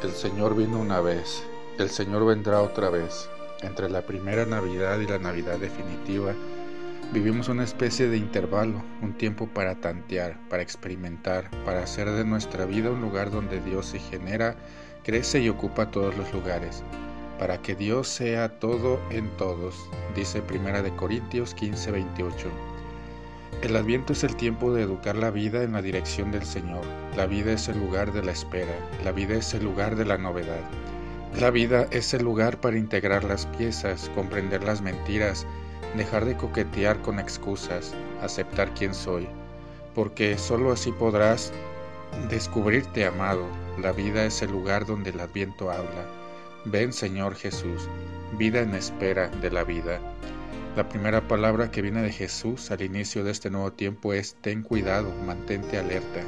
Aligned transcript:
El 0.00 0.12
Señor 0.12 0.54
vino 0.54 0.78
una 0.78 1.00
vez, 1.00 1.42
el 1.76 1.90
Señor 1.90 2.24
vendrá 2.24 2.62
otra 2.62 2.88
vez. 2.88 3.28
Entre 3.62 3.90
la 3.90 4.02
primera 4.02 4.46
Navidad 4.46 5.00
y 5.00 5.08
la 5.08 5.18
Navidad 5.18 5.58
definitiva, 5.58 6.34
vivimos 7.12 7.48
una 7.48 7.64
especie 7.64 8.06
de 8.06 8.16
intervalo, 8.16 8.80
un 9.02 9.14
tiempo 9.14 9.48
para 9.48 9.74
tantear, 9.74 10.38
para 10.48 10.62
experimentar, 10.62 11.50
para 11.64 11.82
hacer 11.82 12.08
de 12.08 12.24
nuestra 12.24 12.64
vida 12.64 12.92
un 12.92 13.00
lugar 13.00 13.32
donde 13.32 13.60
Dios 13.60 13.86
se 13.86 13.98
genera, 13.98 14.54
crece 15.02 15.40
y 15.40 15.48
ocupa 15.48 15.90
todos 15.90 16.16
los 16.16 16.32
lugares, 16.32 16.84
para 17.40 17.60
que 17.60 17.74
Dios 17.74 18.06
sea 18.06 18.60
todo 18.60 19.00
en 19.10 19.28
todos, 19.36 19.74
dice 20.14 20.42
Primera 20.42 20.80
de 20.80 20.94
Corintios 20.94 21.54
15, 21.54 21.90
28. 21.90 22.77
El 23.62 23.74
adviento 23.76 24.12
es 24.12 24.22
el 24.22 24.36
tiempo 24.36 24.72
de 24.72 24.82
educar 24.82 25.16
la 25.16 25.30
vida 25.30 25.62
en 25.64 25.72
la 25.72 25.82
dirección 25.82 26.30
del 26.30 26.44
Señor. 26.44 26.84
La 27.16 27.26
vida 27.26 27.52
es 27.52 27.68
el 27.68 27.78
lugar 27.78 28.12
de 28.12 28.22
la 28.22 28.30
espera. 28.30 28.74
La 29.04 29.10
vida 29.10 29.34
es 29.34 29.52
el 29.52 29.64
lugar 29.64 29.96
de 29.96 30.04
la 30.04 30.16
novedad. 30.16 30.60
La 31.40 31.50
vida 31.50 31.86
es 31.90 32.14
el 32.14 32.22
lugar 32.22 32.60
para 32.60 32.78
integrar 32.78 33.24
las 33.24 33.46
piezas, 33.46 34.10
comprender 34.14 34.62
las 34.62 34.80
mentiras, 34.80 35.46
dejar 35.96 36.24
de 36.24 36.36
coquetear 36.36 37.02
con 37.02 37.18
excusas, 37.18 37.94
aceptar 38.22 38.72
quién 38.74 38.94
soy. 38.94 39.28
Porque 39.94 40.38
sólo 40.38 40.72
así 40.72 40.92
podrás 40.92 41.52
descubrirte 42.30 43.06
amado. 43.06 43.46
La 43.80 43.92
vida 43.92 44.24
es 44.24 44.42
el 44.42 44.52
lugar 44.52 44.86
donde 44.86 45.10
el 45.10 45.20
adviento 45.20 45.70
habla. 45.70 46.06
Ven 46.64 46.92
Señor 46.92 47.34
Jesús, 47.34 47.88
vida 48.36 48.60
en 48.60 48.74
espera 48.74 49.28
de 49.28 49.50
la 49.50 49.64
vida. 49.64 50.00
La 50.78 50.88
primera 50.88 51.26
palabra 51.26 51.72
que 51.72 51.82
viene 51.82 52.02
de 52.02 52.12
Jesús 52.12 52.70
al 52.70 52.82
inicio 52.82 53.24
de 53.24 53.32
este 53.32 53.50
nuevo 53.50 53.72
tiempo 53.72 54.12
es 54.12 54.36
ten 54.40 54.62
cuidado, 54.62 55.12
mantente 55.26 55.76
alerta. 55.76 56.20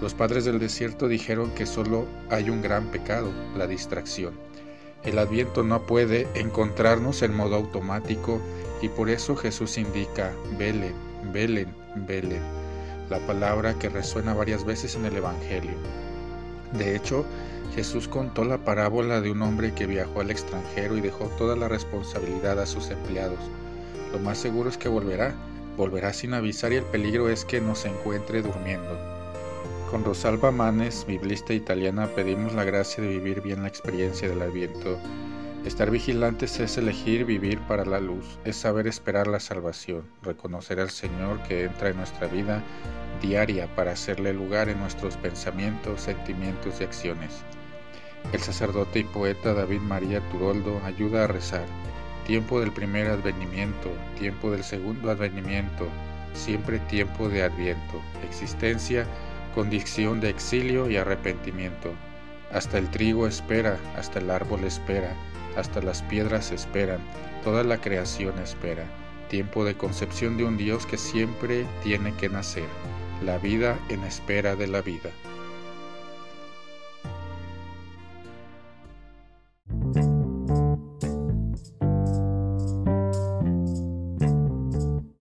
Los 0.00 0.14
padres 0.14 0.44
del 0.44 0.60
desierto 0.60 1.08
dijeron 1.08 1.50
que 1.56 1.66
solo 1.66 2.06
hay 2.30 2.50
un 2.50 2.62
gran 2.62 2.86
pecado, 2.92 3.32
la 3.56 3.66
distracción. 3.66 4.34
El 5.02 5.18
adviento 5.18 5.64
no 5.64 5.86
puede 5.86 6.28
encontrarnos 6.36 7.22
en 7.22 7.34
modo 7.34 7.56
automático 7.56 8.40
y 8.80 8.88
por 8.90 9.10
eso 9.10 9.34
Jesús 9.34 9.76
indica, 9.76 10.30
velen, 10.56 10.94
velen, 11.32 11.74
velen, 12.06 12.42
la 13.08 13.18
palabra 13.26 13.76
que 13.76 13.88
resuena 13.88 14.34
varias 14.34 14.64
veces 14.64 14.94
en 14.94 15.06
el 15.06 15.16
Evangelio. 15.16 15.74
De 16.78 16.94
hecho, 16.94 17.24
Jesús 17.74 18.06
contó 18.06 18.44
la 18.44 18.58
parábola 18.58 19.20
de 19.20 19.32
un 19.32 19.42
hombre 19.42 19.74
que 19.74 19.88
viajó 19.88 20.20
al 20.20 20.30
extranjero 20.30 20.96
y 20.96 21.00
dejó 21.00 21.24
toda 21.30 21.56
la 21.56 21.66
responsabilidad 21.66 22.60
a 22.60 22.66
sus 22.66 22.88
empleados 22.90 23.40
lo 24.12 24.18
más 24.18 24.38
seguro 24.38 24.68
es 24.68 24.76
que 24.76 24.88
volverá, 24.88 25.34
volverá 25.76 26.12
sin 26.12 26.34
avisar 26.34 26.72
y 26.72 26.76
el 26.76 26.84
peligro 26.84 27.28
es 27.28 27.44
que 27.44 27.60
nos 27.60 27.84
encuentre 27.84 28.42
durmiendo. 28.42 28.98
Con 29.90 30.04
Rosalba 30.04 30.50
Manes, 30.50 31.04
biblista 31.06 31.52
italiana, 31.52 32.08
pedimos 32.08 32.52
la 32.52 32.64
gracia 32.64 33.02
de 33.02 33.08
vivir 33.08 33.40
bien 33.40 33.62
la 33.62 33.68
experiencia 33.68 34.28
del 34.28 34.42
Adviento. 34.42 34.98
Estar 35.64 35.90
vigilantes 35.90 36.58
es 36.60 36.78
elegir 36.78 37.24
vivir 37.24 37.60
para 37.60 37.84
la 37.84 38.00
luz, 38.00 38.38
es 38.44 38.56
saber 38.56 38.86
esperar 38.86 39.26
la 39.26 39.40
salvación, 39.40 40.04
reconocer 40.22 40.80
al 40.80 40.90
Señor 40.90 41.42
que 41.42 41.64
entra 41.64 41.90
en 41.90 41.96
nuestra 41.96 42.28
vida 42.28 42.62
diaria 43.20 43.74
para 43.74 43.92
hacerle 43.92 44.32
lugar 44.32 44.68
en 44.68 44.78
nuestros 44.80 45.16
pensamientos, 45.16 46.00
sentimientos 46.00 46.80
y 46.80 46.84
acciones. 46.84 47.42
El 48.32 48.40
sacerdote 48.40 49.00
y 49.00 49.04
poeta 49.04 49.54
David 49.54 49.80
María 49.80 50.20
Turoldo 50.30 50.80
ayuda 50.84 51.24
a 51.24 51.26
rezar 51.26 51.66
tiempo 52.30 52.60
del 52.60 52.70
primer 52.70 53.08
advenimiento, 53.08 53.90
tiempo 54.16 54.52
del 54.52 54.62
segundo 54.62 55.10
advenimiento, 55.10 55.88
siempre 56.32 56.78
tiempo 56.78 57.28
de 57.28 57.42
adviento, 57.42 58.00
existencia, 58.24 59.04
condición 59.52 60.20
de 60.20 60.30
exilio 60.30 60.88
y 60.88 60.96
arrepentimiento. 60.96 61.92
Hasta 62.52 62.78
el 62.78 62.88
trigo 62.88 63.26
espera, 63.26 63.80
hasta 63.96 64.20
el 64.20 64.30
árbol 64.30 64.62
espera, 64.62 65.12
hasta 65.56 65.82
las 65.82 66.02
piedras 66.02 66.52
esperan, 66.52 67.00
toda 67.42 67.64
la 67.64 67.78
creación 67.78 68.38
espera. 68.38 68.84
Tiempo 69.28 69.64
de 69.64 69.76
concepción 69.76 70.36
de 70.36 70.44
un 70.44 70.56
Dios 70.56 70.86
que 70.86 70.98
siempre 70.98 71.66
tiene 71.82 72.14
que 72.14 72.28
nacer, 72.28 72.68
la 73.24 73.38
vida 73.38 73.76
en 73.88 74.04
espera 74.04 74.54
de 74.54 74.68
la 74.68 74.82
vida. 74.82 75.10